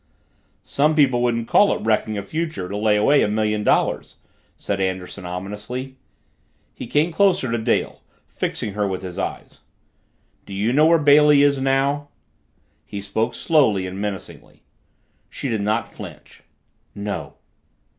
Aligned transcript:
"Some 0.63 0.95
people 0.95 1.21
wouldn't 1.21 1.47
call 1.47 1.71
it 1.75 1.85
wrecking 1.85 2.17
a 2.17 2.23
future 2.23 2.67
to 2.67 2.75
lay 2.75 2.95
away 2.95 3.21
a 3.21 3.27
million 3.27 3.63
dollars," 3.63 4.15
said 4.57 4.79
Anderson 4.79 5.27
ominously. 5.27 5.95
He 6.73 6.87
came 6.87 7.11
closer 7.11 7.51
to 7.51 7.59
Dale, 7.59 8.01
fixing 8.27 8.73
her 8.73 8.87
with 8.87 9.03
his 9.03 9.19
eyes. 9.19 9.59
"Do 10.47 10.55
you 10.55 10.73
know 10.73 10.87
where 10.87 10.97
Bailey 10.97 11.43
is 11.43 11.61
now?" 11.61 12.07
He 12.83 12.99
spoke 12.99 13.35
slowly 13.35 13.85
and 13.85 14.01
menacingly. 14.01 14.63
She 15.29 15.49
did 15.49 15.61
not 15.61 15.87
flinch. 15.93 16.41
"No." 16.95 17.35